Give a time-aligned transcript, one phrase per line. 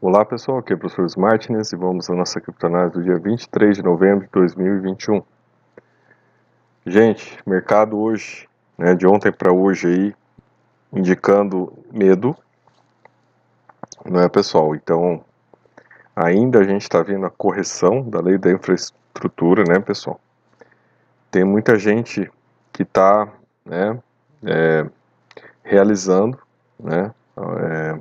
[0.00, 3.78] Olá pessoal, aqui é o professor Martinez e vamos à nossa criptonase do dia 23
[3.78, 5.20] de novembro de 2021.
[6.86, 8.48] Gente, mercado hoje,
[8.78, 10.14] né, de ontem para hoje aí,
[10.92, 12.36] indicando medo,
[14.08, 14.72] não é pessoal?
[14.76, 15.24] Então,
[16.14, 20.20] ainda a gente está vendo a correção da lei da infraestrutura, né pessoal?
[21.28, 22.30] Tem muita gente
[22.72, 23.26] que está
[23.64, 23.98] né,
[24.44, 24.86] é,
[25.64, 26.38] realizando,
[26.78, 27.98] né, é,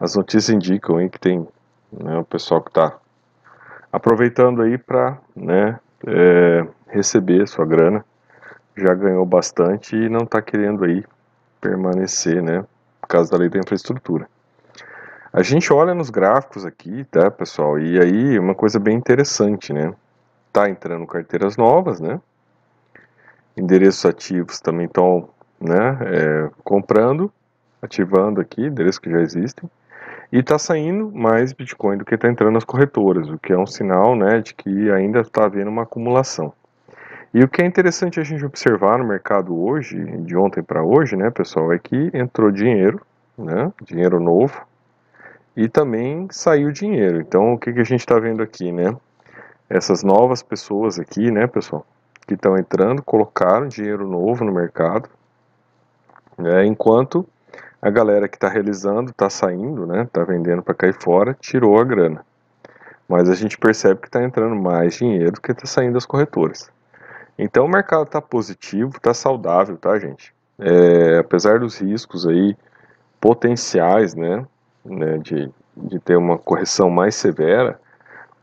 [0.00, 1.46] as notícias indicam aí que tem
[1.92, 2.96] né, o pessoal que está
[3.92, 8.04] aproveitando aí para né, é, receber sua grana,
[8.76, 11.04] já ganhou bastante e não está querendo aí
[11.60, 12.64] permanecer, né,
[13.00, 14.28] por causa da lei da infraestrutura.
[15.32, 19.92] A gente olha nos gráficos aqui, tá, pessoal, e aí uma coisa bem interessante, né,
[20.52, 22.20] tá entrando carteiras novas, né,
[23.56, 25.28] endereços ativos também estão,
[25.60, 27.32] né, é, comprando,
[27.82, 29.68] ativando aqui, endereços que já existem,
[30.30, 33.66] e está saindo mais Bitcoin do que está entrando nas corretoras, o que é um
[33.66, 36.52] sinal né, de que ainda está havendo uma acumulação.
[37.32, 41.16] E o que é interessante a gente observar no mercado hoje, de ontem para hoje,
[41.16, 43.00] né, pessoal, é que entrou dinheiro,
[43.36, 44.66] né, dinheiro novo,
[45.56, 47.20] e também saiu dinheiro.
[47.20, 48.96] Então, o que, que a gente está vendo aqui, né?
[49.68, 51.84] Essas novas pessoas aqui, né, pessoal,
[52.26, 55.08] que estão entrando, colocaram dinheiro novo no mercado,
[56.38, 57.26] né, enquanto
[57.80, 61.84] a galera que está realizando, está saindo, né, está vendendo para cair fora, tirou a
[61.84, 62.24] grana.
[63.08, 66.70] Mas a gente percebe que está entrando mais dinheiro do que está saindo das corretoras.
[67.38, 70.34] Então o mercado está positivo, está saudável, tá, gente?
[70.58, 72.56] É, apesar dos riscos aí
[73.20, 74.44] potenciais, né,
[74.84, 77.80] né de, de ter uma correção mais severa,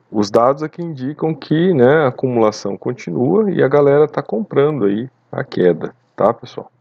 [0.09, 5.09] os dados aqui indicam que né, a acumulação continua e a galera está comprando aí
[5.29, 6.71] a queda, tá, pessoal?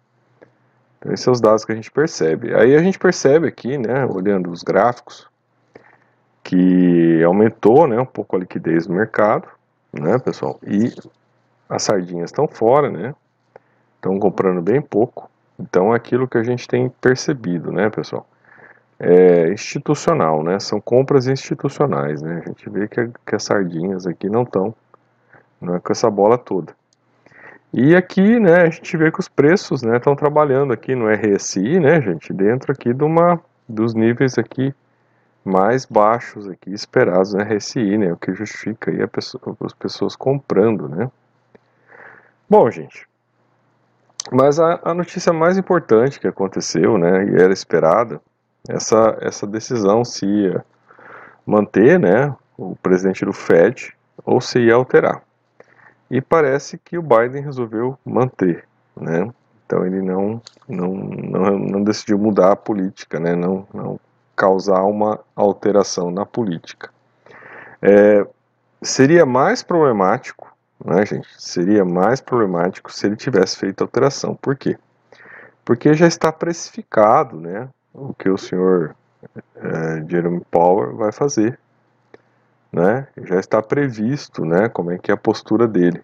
[1.05, 2.55] Então, esses são os dados que a gente percebe.
[2.55, 5.28] Aí a gente percebe aqui, né, olhando os gráficos,
[6.42, 9.47] que aumentou né, um pouco a liquidez do mercado,
[9.92, 10.58] né, pessoal?
[10.66, 10.94] E
[11.69, 13.14] as sardinhas estão fora, né?
[13.97, 15.31] Estão comprando bem pouco.
[15.59, 18.26] Então, é aquilo que a gente tem percebido, né, pessoal?
[18.98, 20.59] É institucional, né?
[20.59, 22.43] São compras institucionais, né?
[22.44, 24.75] A gente vê que, que as sardinhas aqui não estão
[25.60, 26.75] não é com essa bola toda.
[27.77, 31.81] E aqui, né, a gente vê que os preços, né, estão trabalhando aqui no RSI,
[31.81, 34.73] né, gente, dentro aqui de uma dos níveis aqui
[35.45, 40.89] mais baixos aqui esperados no RSI, né, o que justifica aí pessoa, as pessoas comprando,
[40.89, 41.11] né.
[42.49, 43.09] Bom, gente,
[44.31, 48.21] mas a, a, notícia mais importante que aconteceu, né, e era esperada,
[48.69, 50.65] essa, essa decisão se ia
[51.45, 55.25] manter, né, o presidente do Fed ou se ia alterar.
[56.14, 59.28] E parece que o Biden resolveu manter, né?
[59.66, 63.34] Então ele não, não, não, não decidiu mudar a política, né?
[63.34, 63.98] Não, não
[64.36, 66.88] causar uma alteração na política.
[67.82, 68.25] É,
[68.80, 71.26] seria mais problemático, né, gente?
[71.36, 74.36] Seria mais problemático se ele tivesse feito alteração.
[74.36, 74.78] Por quê?
[75.64, 77.69] Porque já está precificado, né?
[77.92, 78.94] O que o senhor
[79.56, 81.58] é, Jeremy Powell vai fazer
[82.75, 86.03] né, já está previsto, né, como é que é a postura dele.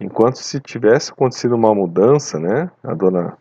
[0.00, 3.36] Enquanto se tivesse acontecido uma mudança, né, a dona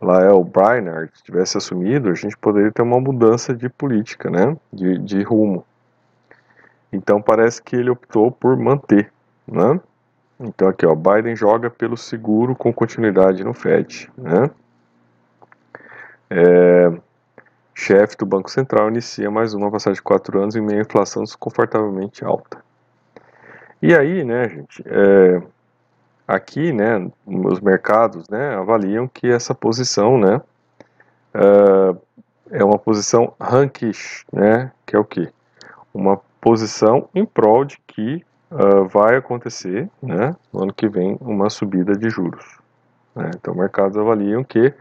[0.00, 5.22] Lael Brainerd tivesse assumido, a gente poderia ter uma mudança de política, né, de, de
[5.24, 5.66] rumo.
[6.92, 9.12] Então parece que ele optou por manter,
[9.46, 9.78] né?
[10.40, 14.48] Então aqui, ó, Biden joga pelo seguro com continuidade no Fed, né?
[16.30, 16.92] É,
[17.78, 21.22] chefe do Banco Central inicia mais uma passagem de quatro anos em meio à inflação
[21.22, 22.58] desconfortavelmente alta.
[23.80, 25.40] E aí, né, gente, é,
[26.26, 30.40] aqui, né, os mercados, né, avaliam que essa posição, né,
[31.32, 35.28] é, é uma posição rankish, né, que é o que?
[35.94, 41.48] Uma posição em prol de que uh, vai acontecer, né, no ano que vem, uma
[41.48, 42.58] subida de juros.
[43.14, 43.30] Né?
[43.36, 44.74] Então, mercados avaliam que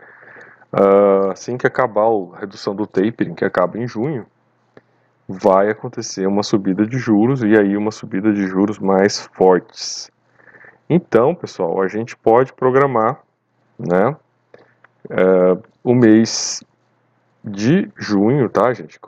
[0.74, 4.26] Uh, assim que acabar a redução do tapering, que acaba em junho,
[5.28, 10.10] vai acontecer uma subida de juros e aí uma subida de juros mais fortes.
[10.90, 13.20] Então, pessoal, a gente pode programar,
[13.78, 14.16] né,
[15.06, 16.64] uh, o mês
[17.44, 19.00] de junho, tá, gente,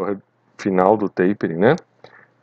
[0.58, 1.76] final do tapering, né,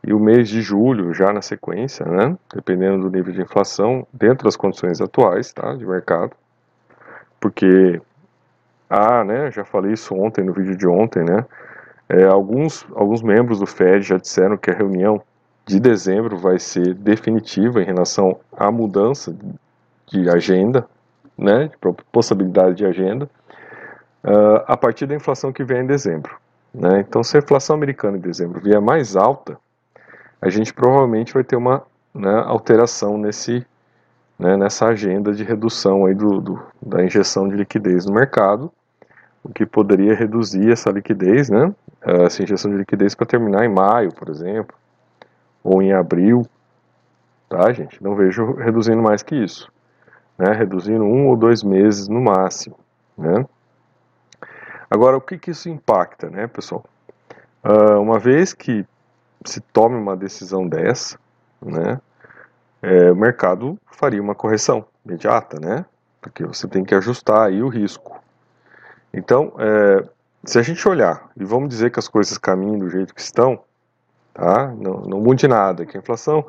[0.02, 4.44] e o mês de julho já na sequência, né, dependendo do nível de inflação, dentro
[4.44, 6.32] das condições atuais, tá, de mercado,
[7.38, 8.00] porque
[8.88, 11.44] ah, né, já falei isso ontem no vídeo de ontem, né?
[12.08, 15.20] É, alguns, alguns membros do Fed já disseram que a reunião
[15.66, 19.36] de dezembro vai ser definitiva em relação à mudança
[20.06, 20.86] de agenda,
[21.36, 21.76] né, de
[22.12, 23.28] possibilidade de agenda,
[24.24, 26.36] uh, a partir da inflação que vem em dezembro.
[26.72, 27.00] Né?
[27.00, 29.58] Então, se a inflação americana em dezembro vier mais alta,
[30.40, 31.82] a gente provavelmente vai ter uma
[32.14, 33.66] né, alteração nesse,
[34.38, 38.70] né, nessa agenda de redução aí do, do, da injeção de liquidez no mercado,
[39.42, 41.72] o que poderia reduzir essa liquidez, né,
[42.02, 44.76] essa injeção de liquidez para terminar em maio, por exemplo,
[45.62, 46.46] ou em abril,
[47.48, 48.02] tá, gente?
[48.02, 49.70] Não vejo reduzindo mais que isso,
[50.36, 52.76] né, reduzindo um ou dois meses no máximo,
[53.16, 53.46] né.
[54.90, 56.84] Agora, o que, que isso impacta, né, pessoal?
[57.64, 58.84] Uh, uma vez que
[59.44, 61.18] se tome uma decisão dessa,
[61.60, 62.00] né,
[62.86, 65.84] é, o mercado faria uma correção imediata, né,
[66.20, 68.22] porque você tem que ajustar aí o risco.
[69.12, 70.04] Então, é,
[70.44, 73.58] se a gente olhar e vamos dizer que as coisas caminham do jeito que estão,
[74.32, 76.46] tá, não, não mude nada, que a inflação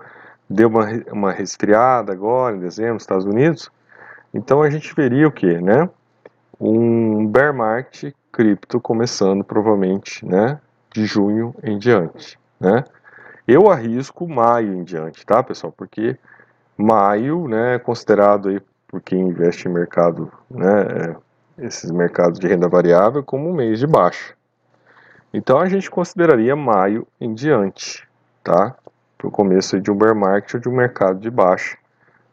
[0.48, 3.72] deu uma, uma resfriada agora em dezembro nos Estados Unidos,
[4.32, 5.90] então a gente veria o que, né,
[6.60, 10.60] um bear market cripto começando provavelmente, né,
[10.94, 12.84] de junho em diante, né?
[13.48, 15.72] Eu arrisco maio em diante, tá, pessoal?
[15.72, 16.18] Porque
[16.78, 22.48] maio, né, é considerado aí por quem investe em mercado, né, é, esses mercados de
[22.48, 24.34] renda variável como um mês de baixa.
[25.34, 28.08] Então a gente consideraria maio em diante,
[28.44, 28.76] tá?
[29.18, 31.78] Para o começo de um bear market ou de um mercado de baixa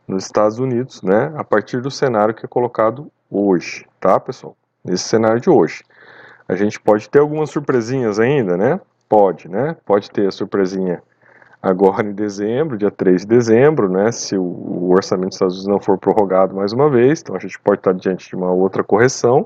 [0.07, 1.33] nos Estados Unidos, né?
[1.37, 4.57] A partir do cenário que é colocado hoje, tá, pessoal?
[4.85, 5.83] Nesse cenário de hoje.
[6.49, 8.81] A gente pode ter algumas surpresinhas ainda, né?
[9.09, 9.77] Pode, né?
[9.85, 11.03] Pode ter a surpresinha
[11.63, 14.13] agora em dezembro, dia 3 de dezembro, né?
[14.13, 17.39] Se o, o orçamento dos Estados Unidos não for prorrogado mais uma vez, então a
[17.39, 19.45] gente pode estar diante de uma outra correção,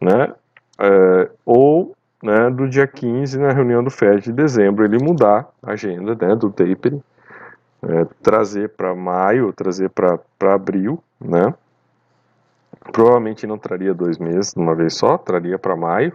[0.00, 0.32] né?
[0.78, 5.72] É, ou né, do dia 15, na reunião do FED de dezembro, ele mudar a
[5.72, 7.02] agenda né, do tapering,
[7.82, 10.18] é, trazer para maio, trazer para
[10.54, 11.54] abril, né?
[12.92, 16.12] Provavelmente não traria dois meses de uma vez só, traria para maio.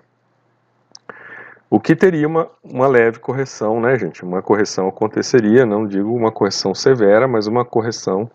[1.76, 4.24] O que teria uma, uma leve correção, né, gente?
[4.24, 8.32] Uma correção aconteceria, não digo uma correção severa, mas uma correção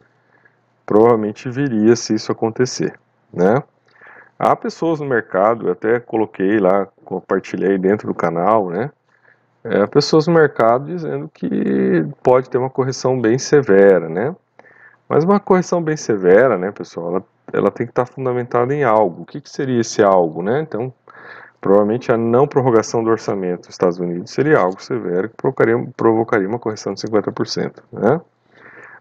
[0.84, 3.00] provavelmente viria se isso acontecer,
[3.32, 3.62] né?
[4.38, 8.90] Há pessoas no mercado, eu até coloquei lá, compartilhei dentro do canal, né?
[9.64, 11.48] É, pessoas no mercado dizendo que
[12.22, 14.36] pode ter uma correção bem severa, né?
[15.08, 19.22] Mas uma correção bem severa, né, pessoal, ela ela tem que estar fundamentada em algo.
[19.22, 20.60] O que, que seria esse algo, né?
[20.60, 20.92] Então,
[21.60, 26.48] provavelmente a não prorrogação do orçamento dos Estados Unidos seria algo severo que provocaria, provocaria
[26.48, 28.20] uma correção de 50%, né?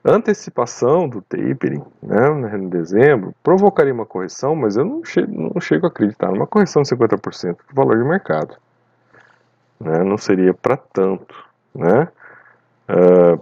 [0.03, 5.85] antecipação do tapering, né, em dezembro, provocaria uma correção, mas eu não chego, não chego
[5.85, 8.55] a acreditar numa correção de 50% do valor de mercado.
[9.79, 11.35] Né, não seria para tanto.
[11.75, 12.07] Né?
[12.89, 13.41] Uh,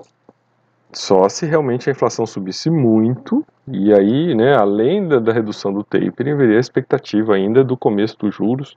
[0.92, 5.84] só se realmente a inflação subisse muito, e aí, né, além da, da redução do
[5.84, 8.76] tapering, haveria a expectativa ainda do começo dos juros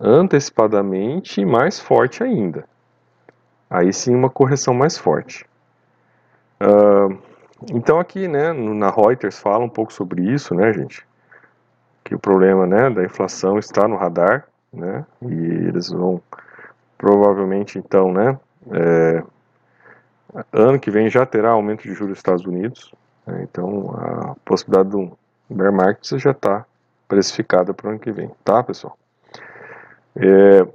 [0.00, 2.64] antecipadamente e mais forte ainda.
[3.70, 5.46] Aí sim uma correção mais forte.
[6.60, 7.18] Uh,
[7.72, 11.06] então aqui, né, na Reuters fala um pouco sobre isso, né, gente,
[12.04, 16.20] que o problema, né, da inflação está no radar, né, e eles vão
[16.98, 18.38] provavelmente então, né,
[18.72, 19.22] é,
[20.52, 22.92] ano que vem já terá aumento de juros nos Estados Unidos,
[23.26, 25.16] né, então a possibilidade do
[25.48, 26.64] bear market já está
[27.06, 28.96] precificada para o ano que vem, tá, pessoal?
[30.16, 30.66] É,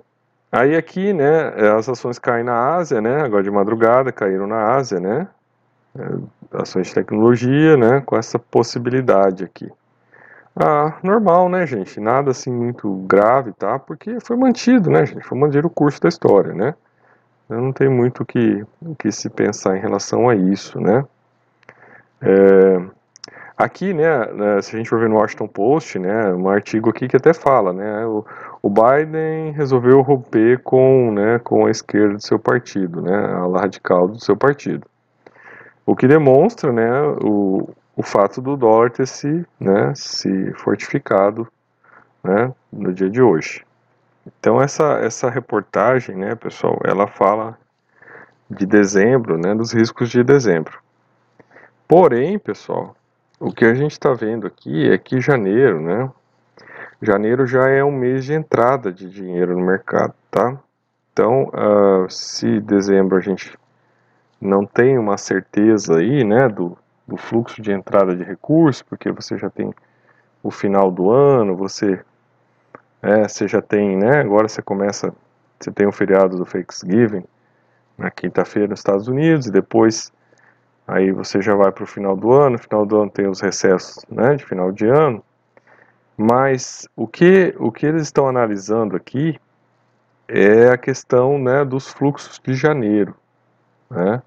[0.51, 4.99] aí aqui, né, as ações caem na Ásia, né, agora de madrugada caíram na Ásia,
[4.99, 5.27] né,
[5.97, 9.71] é, ações de tecnologia, né, com essa possibilidade aqui.
[10.59, 11.99] Ah, normal, né, gente?
[11.99, 13.77] Nada assim muito grave, tá?
[13.77, 15.23] Porque foi mantido, né, gente?
[15.23, 16.73] Foi mantido o curso da história, né?
[17.47, 18.65] Não tem muito o que,
[18.97, 21.05] que se pensar em relação a isso, né?
[22.19, 22.81] É,
[23.57, 27.07] aqui, né, né, se a gente for ver no Washington Post, né, um artigo aqui
[27.07, 28.25] que até fala, né, o,
[28.61, 33.61] o Biden resolveu romper com, né, com a esquerda do seu partido, né, a ala
[33.61, 34.85] radical do seu partido.
[35.85, 41.47] O que demonstra, né, o, o fato do dólar ter se, né, se fortificado,
[42.23, 43.65] né, no dia de hoje.
[44.25, 47.57] Então essa, essa reportagem, né, pessoal, ela fala
[48.49, 50.79] de dezembro, né, dos riscos de dezembro.
[51.87, 52.95] Porém, pessoal,
[53.39, 56.11] o que a gente está vendo aqui é que janeiro, né,
[57.01, 60.57] janeiro já é um mês de entrada de dinheiro no mercado, tá?
[61.13, 63.57] Então, uh, se dezembro a gente
[64.39, 66.77] não tem uma certeza aí, né, do,
[67.07, 69.73] do fluxo de entrada de recursos, porque você já tem
[70.43, 71.99] o final do ano, você
[73.01, 74.19] é, você já tem, né?
[74.19, 75.13] Agora você começa,
[75.59, 77.23] você tem o feriado do Thanksgiving
[77.97, 80.11] na quinta-feira nos Estados Unidos e depois
[80.87, 82.51] aí você já vai para o final do ano.
[82.51, 84.35] No final do ano tem os recessos, né?
[84.35, 85.23] De final de ano.
[86.17, 89.39] Mas o que o que eles estão analisando aqui
[90.27, 93.15] é a questão né, dos fluxos de janeiro.
[93.89, 94.21] Né?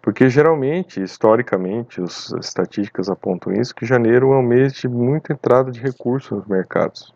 [0.00, 5.70] Porque geralmente, historicamente, as estatísticas apontam isso, que janeiro é um mês de muita entrada
[5.70, 7.12] de recursos nos mercados.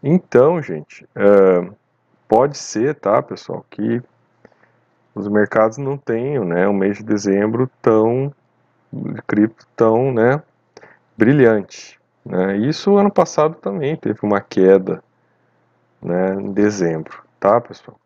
[0.00, 1.74] Então, gente, uh,
[2.28, 4.00] pode ser, tá, pessoal, que
[5.14, 8.32] os mercados não tenham, né, um mês de dezembro tão
[9.26, 10.40] cripto tão, né,
[11.16, 11.97] brilhante.
[12.24, 12.56] Né?
[12.58, 15.02] Isso ano passado também teve uma queda,
[16.02, 17.98] né, em dezembro, tá, pessoal?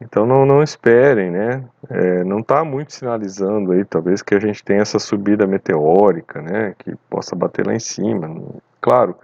[0.00, 1.64] Então não, não esperem, né?
[1.88, 6.74] É, não está muito sinalizando aí, talvez que a gente tenha essa subida meteórica, né?
[6.78, 8.28] Que possa bater lá em cima.
[8.80, 9.16] Claro,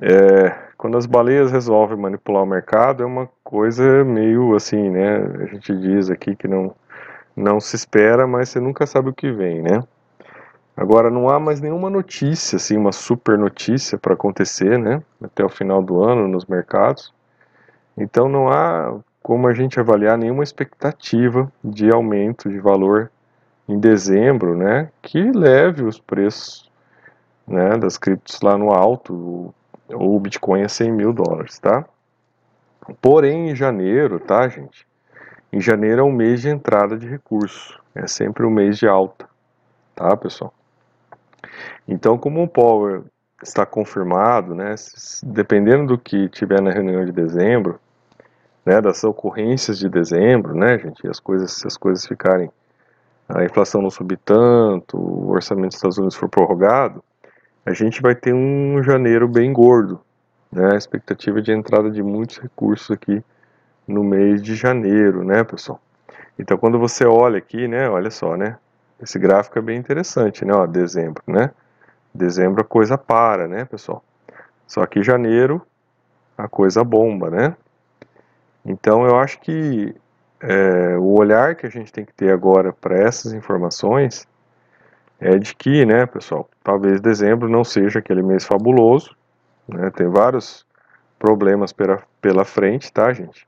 [0.00, 5.16] é, quando as baleias resolvem manipular o mercado é uma coisa meio assim, né?
[5.42, 6.74] A gente diz aqui que não
[7.34, 9.80] não se espera, mas você nunca sabe o que vem, né?
[10.78, 15.02] Agora não há mais nenhuma notícia, assim, uma super notícia para acontecer, né?
[15.20, 17.12] Até o final do ano nos mercados.
[17.96, 23.10] Então não há como a gente avaliar nenhuma expectativa de aumento de valor
[23.68, 26.70] em dezembro, né, que leve os preços
[27.46, 29.52] né, das criptos lá no alto,
[29.92, 31.84] ou o Bitcoin a 100 mil dólares, tá?
[33.02, 34.86] Porém, em janeiro, tá, gente?
[35.52, 39.28] Em janeiro é um mês de entrada de recursos, é sempre um mês de alta,
[39.94, 40.54] tá, pessoal?
[41.86, 43.02] Então, como o Power
[43.42, 44.74] está confirmado, né,
[45.22, 47.80] dependendo do que tiver na reunião de dezembro,
[48.64, 52.50] né, das ocorrências de dezembro, né, gente, as coisas, se as coisas ficarem,
[53.28, 57.02] a inflação não subir tanto, o orçamento dos Estados Unidos for prorrogado,
[57.64, 60.00] a gente vai ter um janeiro bem gordo,
[60.50, 63.22] né, a expectativa de entrada de muitos recursos aqui
[63.86, 65.80] no mês de janeiro, né, pessoal.
[66.38, 68.58] Então, quando você olha aqui, né, olha só, né,
[69.00, 71.50] esse gráfico é bem interessante, né, ó, dezembro, né,
[72.12, 74.02] dezembro a coisa para, né, pessoal.
[74.66, 75.64] Só que janeiro
[76.36, 77.56] a coisa bomba, né?
[78.64, 79.94] Então eu acho que
[80.40, 84.26] é, o olhar que a gente tem que ter agora para essas informações
[85.18, 89.16] é de que, né, pessoal, talvez dezembro não seja aquele mês fabuloso,
[89.66, 90.64] né, tem vários
[91.18, 93.46] problemas pela, pela frente, tá, gente?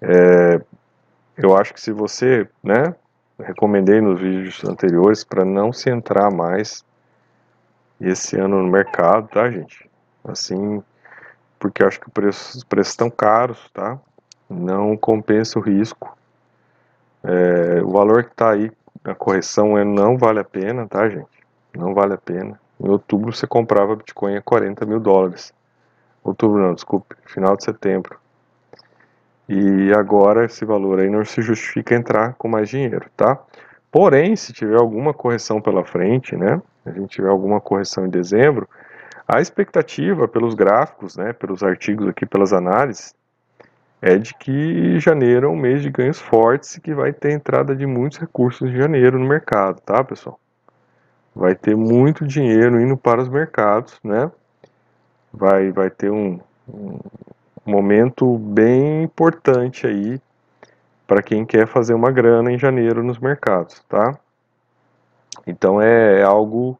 [0.00, 0.60] É,
[1.36, 2.94] eu acho que se você, né,
[3.38, 6.84] recomendei nos vídeos anteriores para não se entrar mais
[8.00, 9.88] esse ano no mercado, tá, gente?
[10.24, 10.82] Assim,
[11.58, 13.98] porque acho que preço, os preços estão caros, tá?
[14.52, 16.16] não compensa o risco.
[17.24, 18.70] É, o valor que está aí
[19.04, 21.42] na correção é, não vale a pena, tá, gente?
[21.74, 22.60] Não vale a pena.
[22.78, 25.52] Em outubro você comprava Bitcoin a 40 mil dólares.
[26.22, 28.20] Outubro não, desculpe, final de setembro.
[29.54, 33.38] E agora esse valor aí não se justifica entrar com mais dinheiro, tá?
[33.90, 36.62] Porém, se tiver alguma correção pela frente, né?
[36.86, 38.66] A gente tiver alguma correção em dezembro,
[39.28, 43.14] a expectativa pelos gráficos, né, pelos artigos aqui, pelas análises,
[44.00, 47.76] é de que janeiro é um mês de ganhos fortes e que vai ter entrada
[47.76, 50.40] de muitos recursos em janeiro no mercado, tá, pessoal?
[51.36, 54.32] Vai ter muito dinheiro indo para os mercados, né?
[55.30, 56.98] Vai, vai ter um, um
[57.64, 60.20] momento bem importante aí
[61.06, 64.18] para quem quer fazer uma grana em janeiro nos mercados, tá?
[65.46, 66.78] Então é, é algo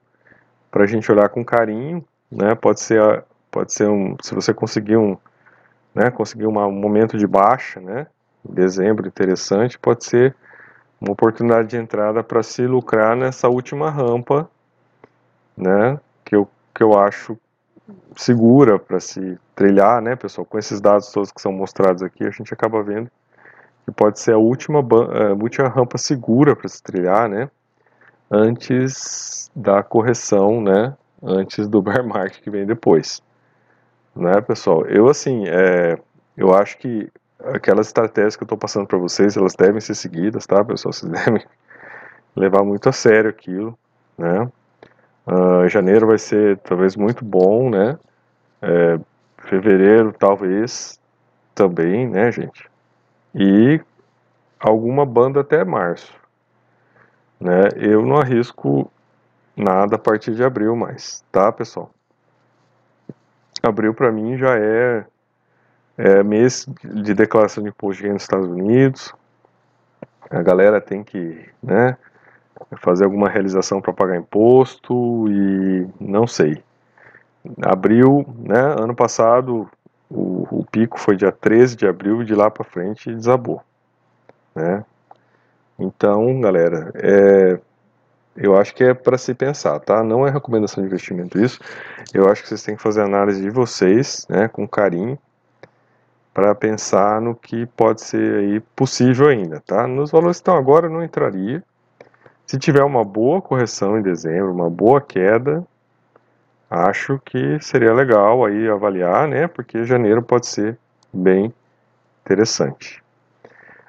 [0.71, 2.55] para a gente olhar com carinho, né?
[2.55, 5.17] Pode ser, pode ser um, se você conseguir um
[5.95, 8.07] né, conseguir uma, um momento de baixa, né,
[8.49, 10.35] em dezembro interessante, pode ser
[11.01, 14.49] uma oportunidade de entrada para se lucrar nessa última rampa,
[15.57, 17.39] né, que eu, que eu acho
[18.17, 22.31] segura para se trilhar, né, pessoal, com esses dados todos que são mostrados aqui, a
[22.31, 23.11] gente acaba vendo
[23.85, 27.51] que pode ser a última, a eh, última rampa segura para se trilhar, né,
[28.31, 33.23] antes da correção, né, antes do bear market que vem depois
[34.15, 34.87] né, pessoal?
[34.87, 35.99] Eu, assim, é,
[36.37, 40.47] eu acho que aquelas estratégias que eu estou passando para vocês, elas devem ser seguidas,
[40.47, 40.93] tá, pessoal?
[40.93, 41.45] Vocês devem
[42.37, 43.77] levar muito a sério aquilo,
[44.17, 44.51] né?
[45.27, 47.99] Uh, janeiro vai ser talvez muito bom, né?
[48.61, 48.99] É,
[49.39, 50.99] fevereiro talvez
[51.55, 52.69] também, né, gente?
[53.35, 53.81] E
[54.59, 56.13] alguma banda até março,
[57.41, 57.69] né?
[57.77, 58.91] Eu não arrisco
[59.57, 61.91] nada a partir de abril mais, tá, pessoal?
[63.63, 65.05] abril para mim já é,
[65.97, 69.15] é, mês de declaração de imposto de nos Estados Unidos.
[70.31, 71.97] A galera tem que, né,
[72.79, 76.63] fazer alguma realização para pagar imposto e não sei.
[77.63, 79.69] Abril, né, ano passado
[80.11, 83.63] o, o pico foi dia 13 de abril e de lá para frente desabou,
[84.55, 84.85] né?
[85.79, 87.59] Então, galera, é,
[88.37, 90.03] eu acho que é para se pensar, tá?
[90.03, 91.59] Não é recomendação de investimento isso.
[92.15, 95.19] Eu acho que vocês têm que fazer análise de vocês, né, com carinho.
[96.35, 99.87] para pensar no que pode ser aí possível ainda, tá?
[99.87, 101.63] Nos valores que estão agora eu não entraria.
[102.47, 105.67] Se tiver uma boa correção em dezembro, uma boa queda,
[106.69, 109.47] acho que seria legal aí avaliar, né?
[109.47, 110.79] Porque janeiro pode ser
[111.13, 111.53] bem
[112.25, 113.03] interessante.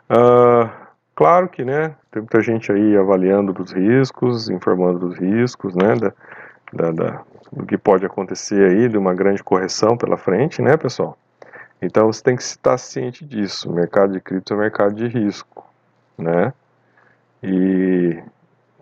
[0.10, 0.70] Uh,
[1.16, 1.96] claro que, né?
[2.12, 5.96] Tem muita gente aí avaliando os riscos, informando dos riscos, né?
[5.96, 6.14] Da,
[6.74, 11.18] da, da, do que pode acontecer aí, de uma grande correção pela frente, né, pessoal?
[11.82, 13.72] Então você tem que estar ciente disso.
[13.72, 15.66] Mercado de cripto é mercado de risco,
[16.18, 16.54] né?
[17.42, 18.22] E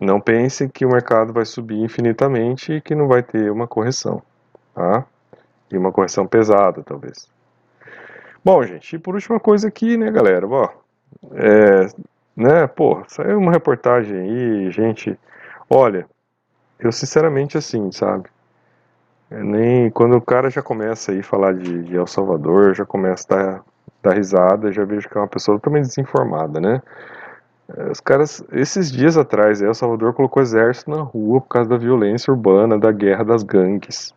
[0.02, 4.20] não pense que o mercado vai subir infinitamente e que não vai ter uma correção,
[4.74, 5.06] tá?
[5.72, 7.30] E uma correção pesada, talvez.
[8.44, 10.48] Bom, gente, e por última coisa aqui, né, galera?
[10.48, 10.68] Ó,
[11.34, 11.88] é,
[12.36, 15.18] né, pô, saiu uma reportagem aí, gente.
[15.70, 16.08] Olha,
[16.80, 18.28] eu sinceramente assim, sabe?
[19.30, 22.86] É nem quando o cara já começa aí a falar de, de El Salvador, já
[22.86, 23.64] começa a dar,
[24.02, 26.82] dar risada, já vejo que é uma pessoa totalmente desinformada, né?
[27.90, 32.32] Os caras, esses dias atrás, El Salvador colocou exército na rua por causa da violência
[32.32, 34.14] urbana, da guerra das gangues.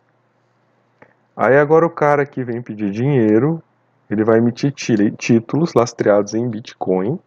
[1.35, 3.61] Aí agora o cara que vem pedir dinheiro,
[4.09, 7.19] ele vai emitir títulos lastreados em Bitcoin,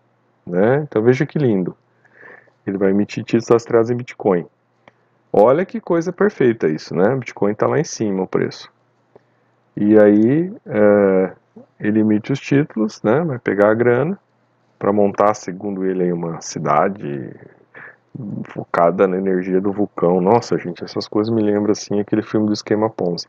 [0.47, 0.83] né?
[0.83, 1.77] Então veja que lindo.
[2.67, 4.47] Ele vai emitir títulos lastreados em Bitcoin.
[5.33, 7.15] Olha que coisa perfeita isso, né?
[7.17, 8.71] Bitcoin está lá em cima o preço.
[9.77, 11.33] E aí é,
[11.81, 13.23] ele emite os títulos, né?
[13.23, 14.19] Vai pegar a grana
[14.79, 17.35] para montar, segundo ele, uma cidade
[18.45, 20.21] focada na energia do vulcão.
[20.21, 23.27] Nossa, gente, essas coisas me lembram assim aquele filme do esquema Ponzi.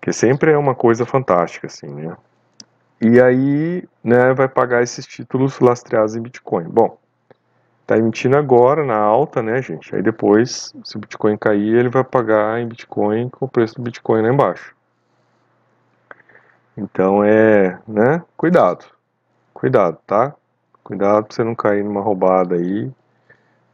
[0.00, 2.16] Que sempre é uma coisa fantástica assim, né?
[3.00, 6.64] E aí, né, vai pagar esses títulos lastreados em Bitcoin.
[6.64, 6.98] Bom,
[7.86, 9.94] tá emitindo agora na alta, né, gente?
[9.94, 13.82] Aí depois, se o Bitcoin cair, ele vai pagar em Bitcoin com o preço do
[13.82, 14.74] Bitcoin lá embaixo.
[16.76, 18.84] Então é, né, cuidado.
[19.60, 20.34] Cuidado, tá?
[20.82, 22.90] Cuidado pra você não cair numa roubada aí,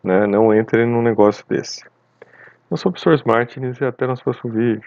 [0.03, 0.27] né?
[0.27, 1.85] Não entre num negócio desse.
[2.69, 4.83] Eu sou o professor Martins e até nosso próximo vídeo.